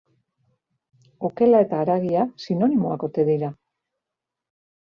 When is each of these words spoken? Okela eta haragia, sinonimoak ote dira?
Okela 1.29 1.59
eta 1.65 1.81
haragia, 1.83 2.25
sinonimoak 2.47 3.07
ote 3.09 3.27
dira? 3.31 3.55